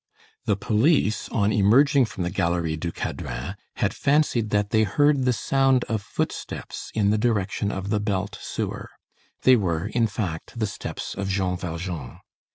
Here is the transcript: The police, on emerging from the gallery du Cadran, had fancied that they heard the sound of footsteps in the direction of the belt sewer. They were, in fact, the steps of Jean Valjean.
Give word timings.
The 0.45 0.55
police, 0.55 1.29
on 1.29 1.53
emerging 1.53 2.05
from 2.05 2.23
the 2.23 2.31
gallery 2.31 2.75
du 2.75 2.91
Cadran, 2.91 3.53
had 3.75 3.93
fancied 3.93 4.49
that 4.49 4.71
they 4.71 4.81
heard 4.81 5.25
the 5.25 5.31
sound 5.31 5.83
of 5.83 6.01
footsteps 6.01 6.89
in 6.95 7.11
the 7.11 7.19
direction 7.19 7.71
of 7.71 7.91
the 7.91 7.99
belt 7.99 8.35
sewer. 8.41 8.89
They 9.43 9.55
were, 9.55 9.85
in 9.89 10.07
fact, 10.07 10.57
the 10.57 10.65
steps 10.65 11.13
of 11.13 11.29
Jean 11.29 11.55
Valjean. 11.55 12.17